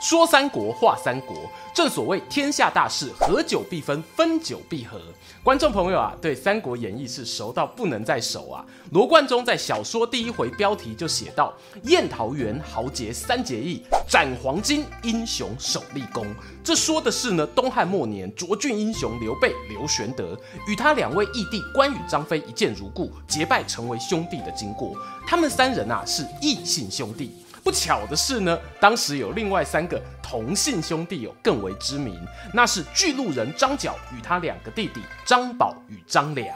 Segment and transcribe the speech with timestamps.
[0.00, 1.34] 说三国，话三国，
[1.74, 5.00] 正所谓天下大事，合久必分，分久必合。
[5.42, 8.64] 观众朋友啊，对《三国演义》是熟到不能再熟啊。
[8.92, 11.52] 罗贯中在小说第一回标题就写到
[11.84, 16.26] ：“宴桃园，豪杰三结义，斩黄巾，英雄首立功。”
[16.62, 20.38] 这说的是呢，东汉末年卓俊英雄刘备刘玄德
[20.68, 24.94] 与他两位义弟关羽、张飞一见如故，结拜成为兄弟的经过。
[25.26, 27.32] 他们三人啊，是异姓兄弟。
[27.66, 32.16] 不巧的是呢，当时有另外三个同姓兄弟有更为知名，
[32.54, 36.46] 那是巨鹿人张角与他两个弟弟张宝与张良。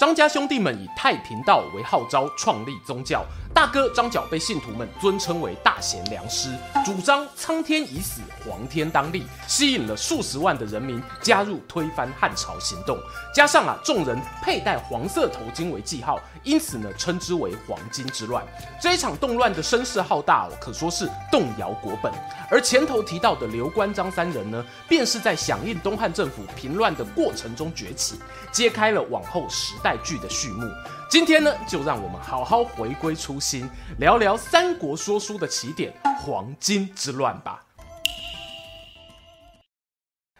[0.00, 3.24] 张家兄弟们以太平道为号召，创立宗教。
[3.52, 6.50] 大哥张角被信徒们尊称为大贤良师，
[6.84, 12.98] 主张苍天已死，黄天当立，吸引了数十万的人民加入推翻汉朝行动。
[13.34, 18.44] 加上啊，众人佩戴黄色头巾为记号，因此呢，称之为黄巾之乱。
[18.80, 22.10] 这一场动乱的声势浩大哦，可说是动摇国本。
[22.50, 28.18] 而前头提到的刘关张三人呢，便是在响应东汉政府平乱的过程中崛起，
[28.52, 30.66] 揭开了往后时代剧的序幕。
[31.10, 37.60] 今天呢，就让我们好好回归初心，聊聊三国说书的起点——黄巾之乱吧。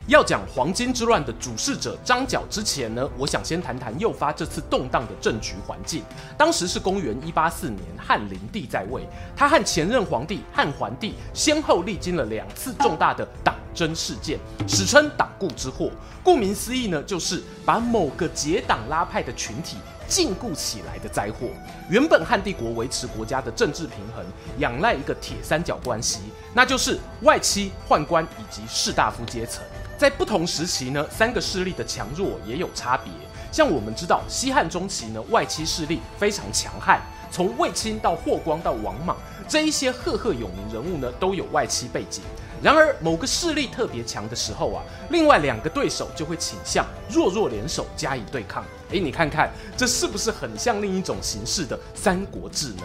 [0.06, 6.04] 要讲黄巾之乱的主事者张角之前呢，我想先谈谈诱发这次动荡的政局环境。
[6.38, 15.90] 当时是公元一八四年，汉灵帝在位，他和前任皇帝汉桓帝先后历经了两次重大的党真事件，史称党锢之祸。
[16.22, 19.76] 顾名思义呢，就是把某个结党拉派的群体。
[20.08, 21.46] 禁锢起来的灾祸。
[21.88, 24.24] 原本汉帝国维持国家的政治平衡，
[24.58, 26.18] 仰赖一个铁三角关系，
[26.52, 29.62] 那就是外戚、宦官以及士大夫阶层。
[29.96, 33.12] 在不同时期呢，三个势力的强弱也有差别。
[33.52, 37.00] 像我们知道，西汉中期呢，外戚势力非常强悍，
[37.30, 39.16] 从卫青到霍光到王莽，
[39.46, 42.20] 这一些赫赫有名人物呢，都有外戚背景。
[42.62, 48.62] 然而，某个势力特别强的时候啊，另外两个对手就会倾向弱弱联手加以对抗。
[48.92, 52.82] 哎，你看看，这是不是很像另一种形式的《三国志》呢？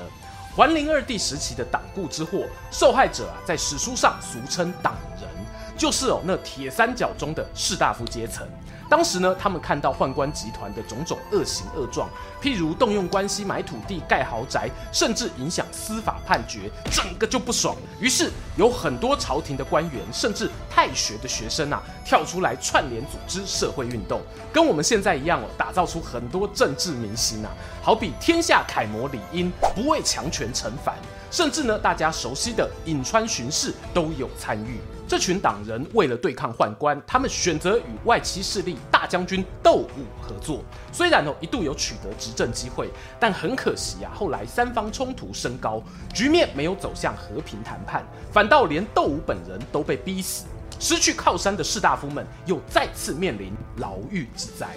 [0.55, 5.29] 桓灵二帝时期的党锢之祸，受害者啊，在史书上俗称党人，
[5.77, 8.47] 就是哦那铁三角中的士大夫阶层。
[8.87, 12.07] 当时呢，他们看到宦官集团的种种恶行恶状，
[12.41, 17.75] 譬如动用关系买土地盖豪宅，甚至影响司法判决，整个就不爽。
[17.99, 24.21] 于是有很多朝廷的官员，甚至太学的学生啊，跳出来串联组织社会运动，
[24.53, 30.95] 跟我们现在一样哦，打造出很多政治明星啊，好比天下楷模李英，不畏强权陈凡，
[31.31, 34.79] 甚至呢，大家熟悉的颍川巡视都有参与。
[35.07, 40.63] 这群党人为了对抗宦官，他们选择与外戚势力大将军窦武合作。
[40.91, 42.89] 虽然哦一度有取得执政机会，
[43.19, 45.79] 但很可惜啊，后来三方冲突升高，
[46.11, 50.45] 局面没有走向和平谈判，反倒连窦武本人都被逼死。
[50.79, 54.67] 失去靠山的士大夫们又再次面临牢狱之灾。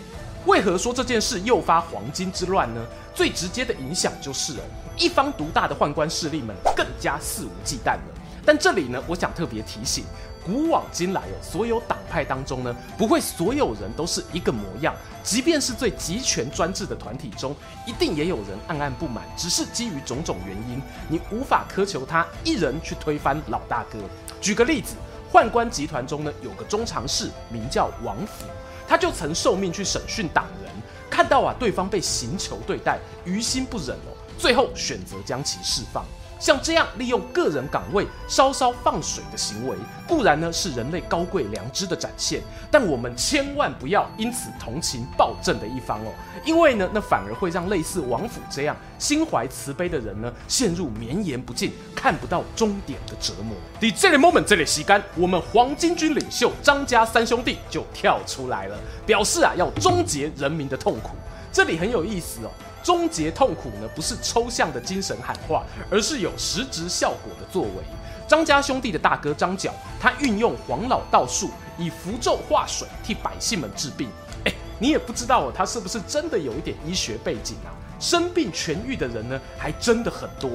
[0.46, 2.80] 为何说这件事诱发黄巾之乱呢？
[3.14, 4.62] 最直接的影响就是哦，
[4.96, 8.17] 一方独大的宦官势力们更加肆无忌惮了。
[8.48, 10.06] 但这里呢，我想特别提醒，
[10.42, 14.96] 古往今来哦，所有党派当中呢，不会所有人都是一个模样。
[15.22, 17.54] 即便是最集权专制的团体中，
[17.86, 23.98] 一定也有人暗暗不满，只是基于种种原因，你无法苛求他一人去推翻老大哥。
[24.40, 24.94] 举个例子，
[25.30, 28.46] 宦官集团中呢，有个中常侍，名叫王府，
[28.88, 30.72] 他就曾受命去审讯党人，
[31.10, 36.02] 看到啊对方被刑求对待，于心不忍哦，最后选择将其释放。
[36.38, 39.76] 像这样利用个人岗位稍稍放水的行为，
[40.06, 46.12] 固然呢是人类高贵良知的展现，但我们千万不要因此同情暴政的一方哦，
[46.44, 53.56] 因为呢那反而会让类似王府这样心怀慈悲的人呢陷入绵延不尽、看不到终点的折磨。
[53.80, 61.10] 在这个 moment，这里吸干，我们黄巾军领袖张家三兄弟就跳出来了，表示啊要终结人民的痛苦。
[61.52, 62.50] 这里很有意思哦。
[62.88, 67.84] 终结痛苦呢，不是抽象的精神喊话，而是有实质效果的作为。
[68.26, 74.08] 张家兄弟的大哥张角，他运用黄老道术，以符咒化水，替百姓们治病。
[74.46, 77.68] 哎，你也不知道哦，他是不是真的有一点医学背景啊？
[78.00, 80.50] 生病痊愈的人呢，还真的很多。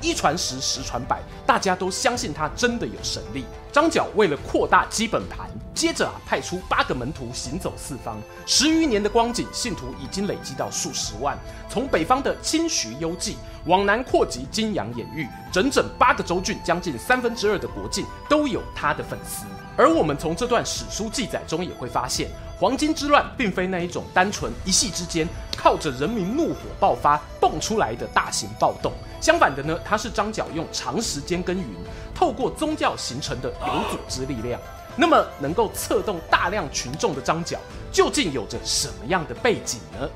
[0.00, 3.44] 一传十，十传百，大家都相信他真的有神力。
[3.70, 5.50] 张角为了扩大基本盘。
[5.74, 8.16] 接着啊，派出八个门徒行走四方，
[8.46, 11.36] 十余年的光景，信徒已经累积到数十万。
[11.68, 13.36] 从北方的清徐幽蓟
[13.66, 19.46] 往南扩及金阳兖域，整整八个州郡，将近三分之二的国境都有他的粉丝。
[19.76, 25.26] 而我们从这段史书记载中也会发现，黄巾之乱并非那一种单纯一夕之间
[25.56, 28.92] 靠着人民怒火爆发蹦出来的大型暴动。
[29.20, 31.66] 相反的呢，它是张角用长时间耕耘，
[32.14, 34.60] 透过宗教形成的有组织力量。
[34.96, 37.58] 那么，能够策动大量群众的张角，
[37.90, 40.08] 究竟有着什么样的背景呢？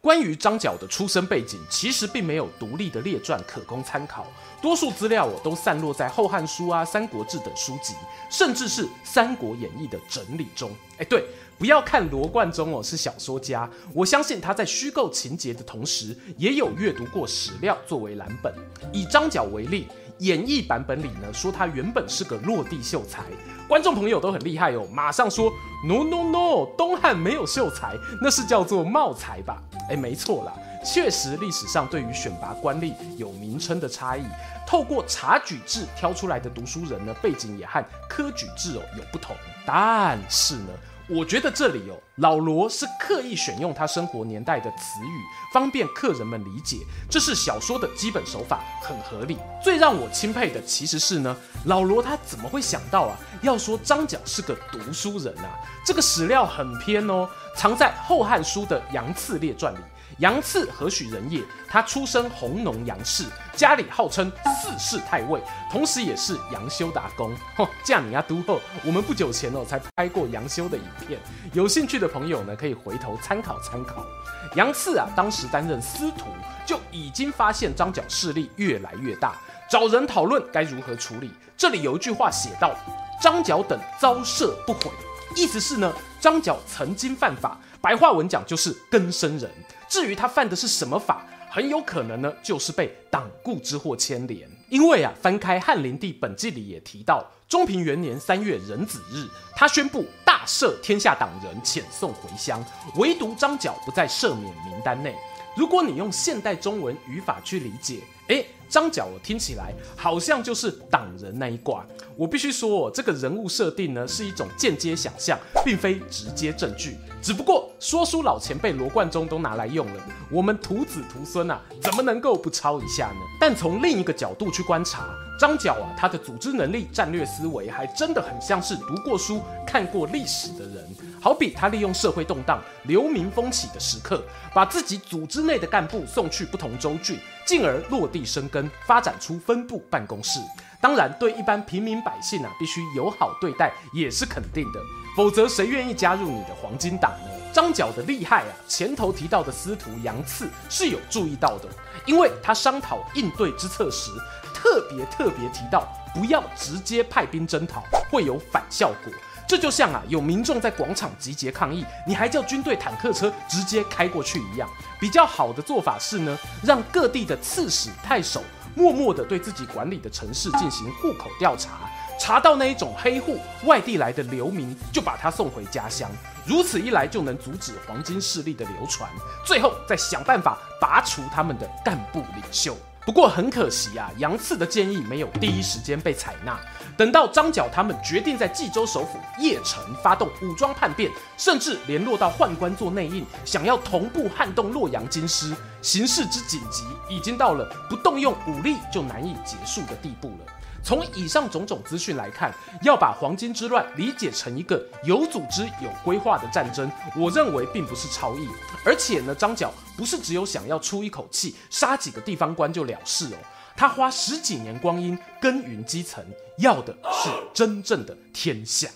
[0.00, 4.26] 关于张角的出生背景，其实并没有独立的列传可供参考，
[4.60, 7.94] 多数资料我都散落在《后汉书》啊、《三国志》等书籍，
[8.30, 10.70] 甚至是《三国演义》的整理中。
[10.98, 11.24] 哎，对，
[11.58, 18.54] 不要看罗贯中哦是小说家，我相信他在虚构情节的同时，也有阅读过史料作为蓝本。
[18.92, 19.88] 以张角为例。
[20.18, 23.22] 演绎版本里呢，说他原本是个落地秀才，
[23.66, 25.52] 观众朋友都很厉害哦，马上说
[25.86, 29.62] no no no，东汉没有秀才，那是叫做茂才吧？
[29.90, 30.52] 哎，没错啦，
[30.84, 34.22] 确实历史上对于选拔官吏有名称的差异，
[34.66, 39.34] 透过察举制挑出来的读书人呢，背景也和科举制哦有不同，
[39.66, 40.68] 但是呢。
[41.06, 45.20] 我觉得这里哦，老罗是刻意选用他生活年代的词语，
[45.52, 46.78] 方便客人们理解，
[47.10, 49.36] 这是小说的基本手法，很合理。
[49.62, 51.36] 最让我钦佩的其实是呢，
[51.66, 55.60] 老罗他怎么会想到啊，要说张角是个读书人啊？
[55.84, 59.78] 这个史料很偏哦，藏在《后汉书》的杨赐列传里。
[60.18, 61.42] 杨赐何许人也？
[61.68, 63.24] 他出身弘农杨氏，
[63.56, 64.30] 家里号称
[64.62, 65.40] 四世太尉，
[65.70, 67.34] 同时也是杨修的阿公。
[67.56, 71.18] 吼，这样你要读后，我们不久前哦才拍过杨修的影片，
[71.52, 74.06] 有兴趣的朋友呢可以回头参考参考。
[74.54, 76.26] 杨赐啊，当时担任司徒，
[76.64, 79.34] 就已经发现张角势力越来越大，
[79.68, 81.32] 找人讨论该如何处理。
[81.56, 82.76] 这里有一句话写道
[83.20, 84.90] ：“张角等遭赦不悔”，
[85.34, 89.50] 意思是呢，张角曾经犯法，白话文讲就是更生人。
[89.88, 94.48] 至于他犯的是什么法，很有可能呢，就是被党锢之祸牵连。
[94.68, 102.64] 因为啊，翻开汉灵帝本纪里也提到，中平元年三月壬子日，他宣布大赦天下党人，遣送回乡，
[102.96, 105.14] 唯独张角不在赦免名单内。
[105.56, 111.86] 如果你用现代中文语法去理解，诶，张角我听起来好像就是党人那一挂。
[112.16, 116.96] 我必须说，这个人物设定呢，是一种间接想象，并非直接证据。
[117.22, 123.20] 只不过说书老前辈罗贯中都拿来用了，我们徒子徒孙啊，怎么能够不抄一下呢？
[123.40, 125.08] 但从另一个角度去观察，
[125.38, 130.84] 张角啊，他的组织能力、战略思维，还真的很像是读过书、看过历史的人。
[131.24, 134.22] 好比他利用社会动荡、流民风起的时刻，
[134.52, 140.38] 把自己组织内的干部送去不同州郡，进而落地生根，发展出分部办公室。
[140.82, 144.80] 当然，对一般平民百姓啊，必须友好对待，也是肯定的。
[145.16, 147.30] 否则，谁愿意加入你的黄金党呢？
[147.54, 151.70] 张角的厉害啊，前头提到的司徒杨赐是有注意到的，
[152.04, 154.10] 因为他商讨应对之策时，
[154.52, 159.10] 特别特别提到，不要直接派兵征讨，会有反效果。
[159.46, 164.68] 这就像啊，有民众在广场集结抗议，你还叫军队坦克车直接开过去一样。
[164.98, 168.42] 比较好的做法是呢，让各地的刺史、太守
[168.74, 176.10] 默默地对自己管理的城市进行户口调查，查到那一种黑户、外地来的流民，就把他送回家乡。
[176.46, 179.08] 如此一来，就能阻止黄金势力的流传，
[179.46, 182.76] 最后再想办法拔除他们的干部领袖。
[183.06, 186.58] 不过很可惜啊，杨赐的建议没有第一时间被采纳。
[186.96, 200.52] 等到张角他们决定在冀州首府邺城发动武装叛变，甚至联络到宦官做内应，想要同步撼动洛阳京师，形势之紧急已经到了不动用武力就难以结束的地步了。
[200.84, 208.46] 从以上种种资讯来看，要把黄巾之乱理解成一个有组织、有规划的战争，我认为并不是超译。
[208.84, 213.38] 而且呢，张角不是只有想要出一口气，杀几个地方官就了事哦。
[213.74, 216.22] 他花十几年光阴耕耘基层，
[216.58, 218.88] 要的是真正的天下。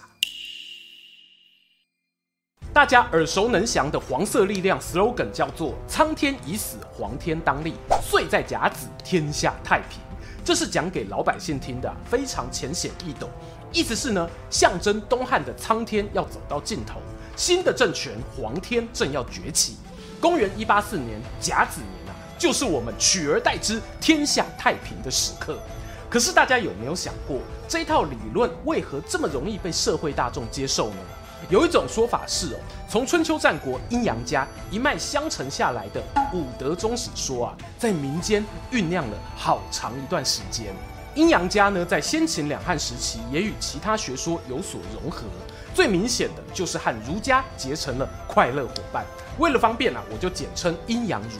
[2.72, 9.98] 大家耳熟能详的黄色力量 slogan 叫做“苍天已死，黄天当立，岁在甲子，天下太平”。
[10.44, 13.28] 这是讲给老百姓听的，非常浅显易懂。
[13.72, 17.00] 意思是呢，象征东汉的苍天要走到尽头，
[17.36, 19.76] 新的政权黄天正要崛起。
[20.20, 25.58] 公元一八四年甲子年啊，就是我们取而代之、天下太平的时刻。
[26.10, 27.38] 可是大家有没有想过，
[27.68, 30.96] 这套理论为何这么容易被社会大众接受呢？
[31.50, 40.74] 有一种说法是哦，从春秋战国阴阳家一脉相承下来的五德宗始说啊，在民间酝酿了好长一段时间。
[41.14, 45.24] 阴阳家呢，在先秦两汉时期也与其他学说有所融合，
[45.74, 49.04] 最明显的就是和儒家结成了快乐伙伴。
[49.38, 51.36] 为了方便啊，我就简称阴阳儒。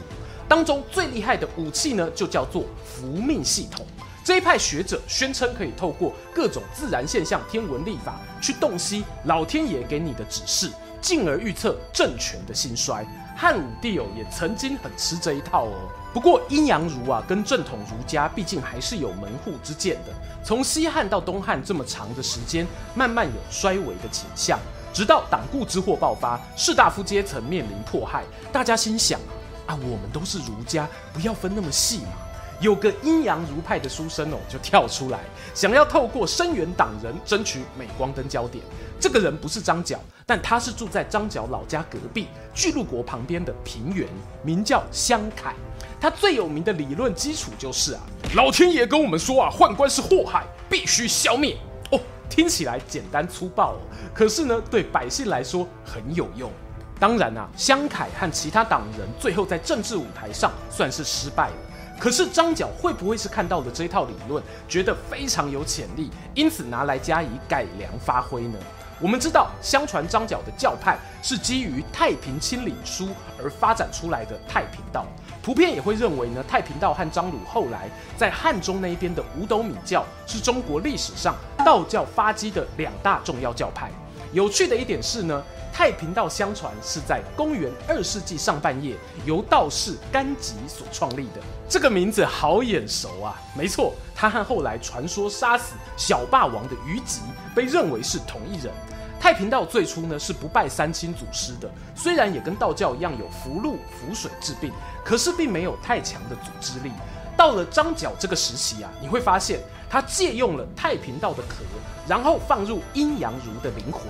[0.47, 3.87] 当中最厉害的武器呢，就叫做福命系统。
[4.29, 10.71] 这一派学者宣称可以透过各种自然现象、天文历法去洞悉老天爷给你的指示，
[11.01, 13.07] 进而预测政权的兴衰。
[13.35, 15.73] 汉武帝哦也曾经很吃这一套哦。
[16.13, 20.13] 不过阴阳儒啊，跟正统儒家毕竟还是有门户之见的。
[20.45, 24.59] 从西汉到东汉这么长的时间，慢慢有衰微的倾向，
[24.93, 29.19] 直到党锢之祸爆发，士大夫阶层面临迫害，大家心想
[29.67, 32.28] 啊，啊我们都是儒家，不要分那么细嘛。
[32.61, 35.21] 有个阴阳儒派的书生哦，就跳出来，
[35.55, 38.65] 想要透过声援党人，争取镁光灯焦点。
[38.99, 44.09] 这个人不是张角，但他是住在张角老家隔壁巨鹿国旁边的平原，
[44.43, 45.55] 名叫襄恺。
[46.01, 48.01] 他最有名的理论基础就是啊，
[48.35, 51.57] 老天爷跟我们说啊，宦官是祸害，必须消灭。
[51.93, 53.81] 哦，听起来简单粗暴哦，
[54.13, 56.51] 可是呢，对百姓来说很有用。
[56.99, 61.55] 当然啊，襄恺和其他党人最后在政治舞台上算是失败了。
[61.99, 68.59] 可是张角会不会是看到了这一套理论，觉得非常有潜力，因此拿来加以改良发挥呢？
[69.01, 73.07] 我们知道，相传张角的教派是基于《太平清领书》
[73.41, 75.07] 而发展出来的太平道，
[75.41, 83.91] 普遍也会认为呢，太平道和张鲁后来在汉中那一边的五斗米教是中国历史上道教发迹的两大重要教派。
[84.33, 85.43] 有趣的一点是呢，
[85.73, 88.95] 太平道相传是在公元二世纪上半叶
[89.25, 91.41] 由道士甘吉所创立的。
[91.69, 93.41] 这个名字好眼熟啊！
[93.57, 97.21] 没错，他和后来传说杀死小霸王的虞吉
[97.55, 98.73] 被认为是同一人。
[99.21, 104.73] 太平道最初呢是不拜三清祖师的，虽然也跟道教一样有符籙符水治病，
[105.05, 106.93] 可是并没有太强的组织力。
[107.39, 111.63] 到了张角这个时期啊，你会发现他借用了太平道的壳，
[112.09, 114.03] 然后放入阴阳儒的灵魂，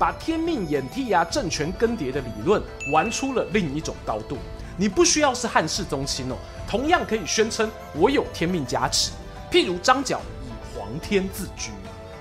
[0.00, 2.60] 把天命演替啊、政权更迭的理论
[2.92, 4.36] 玩出了另一种高度。
[4.76, 6.34] 你不需要是汉室宗亲哦，
[6.66, 9.12] 同样可以宣称我有天命加持。
[9.48, 11.70] 譬如张角以皇天自居。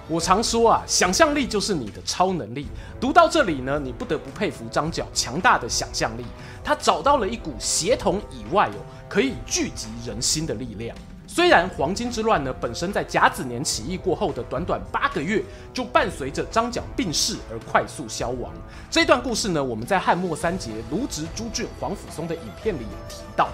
[0.08, 2.68] 我常说啊，想象力就是你的超能力。
[3.00, 6.26] 读到这里呢，你不得不佩服张角强大的想象力，
[6.64, 8.76] 他找到了一股协同以外哦。
[9.08, 10.96] 可以聚集人心的力量。
[11.28, 15.44] 虽然黄巾之乱呢，本身在甲子年起义过后的短短八个月，
[15.74, 18.52] 就伴随着张角病逝而快速消亡。
[18.90, 23.50] 这段故事呢，我们在汉末三杰卢植、朱俊、皇甫嵩的影片里有提到。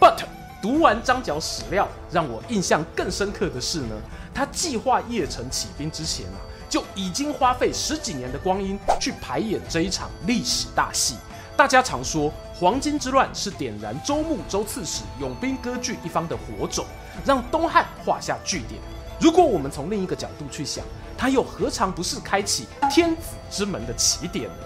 [0.00, 0.24] But
[0.60, 3.96] 读完张角史料，让我印象更深刻的是呢，
[4.34, 11.16] 他计划邺城起兵之前啊，就已经花费十几年的光阴去排演这一场历史大戏。
[11.56, 16.84] 大家常说，黄巾之乱是点燃周穆周刺史拥兵割据一方的火种，
[17.24, 18.80] 让东汉画下句点。
[19.20, 20.82] 如果我们从另一个角度去想，
[21.16, 24.64] 他又何尝不是开启天子之门的起点呢？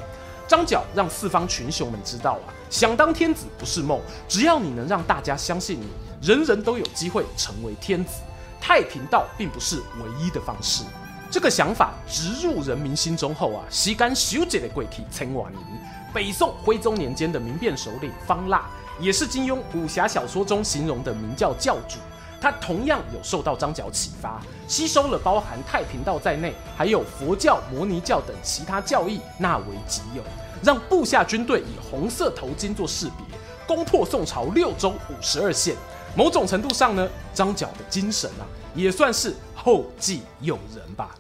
[0.49, 5.89] 张角让四方群雄们知道啊，想当天子不是梦，只要你能让大家相信你，
[6.23, 8.21] 人人都有机会成为天子。
[8.67, 10.83] 太平道并不是唯一的方式。
[11.31, 15.65] 这个想法植入人民心中后啊，时间修剪的贵体千万年。
[16.13, 18.67] 北宋徽宗年间的民变首领方腊，
[18.99, 21.99] 也是金庸武侠小说中形容的明教教主。
[22.41, 30.23] 他同样有受到张角启发，吸收了包含太平道在内，还有佛教、摩尼教等其他教义纳为己有，
[30.61, 35.77] 让部下军队以红色头巾做识别，攻破宋朝六州五十二县。
[36.17, 38.43] 某种程度上呢，张角的精神啊，
[38.75, 41.15] 也算是后继有人吧。